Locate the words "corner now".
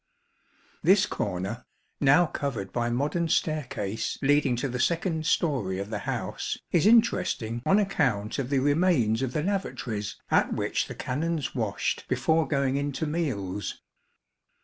1.05-2.25